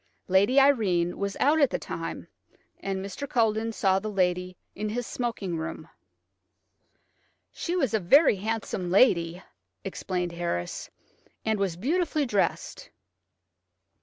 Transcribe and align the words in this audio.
Lady 0.27 0.59
Irene 0.59 1.19
was 1.19 1.37
out 1.39 1.59
at 1.61 1.69
the 1.69 1.77
time, 1.77 2.27
and 2.79 3.05
Mr. 3.05 3.29
Culledon 3.29 3.71
saw 3.71 3.99
the 3.99 4.09
lady 4.09 4.57
in 4.73 4.89
his 4.89 5.05
smoking 5.05 5.57
room. 5.57 5.87
"She 7.51 7.75
was 7.75 7.93
a 7.93 7.99
very 7.99 8.37
handsome 8.37 8.89
lady," 8.89 9.43
explained 9.83 10.31
Harris, 10.31 10.89
"and 11.45 11.59
was 11.59 11.77
beautifully 11.77 12.25
dressed." 12.25 12.89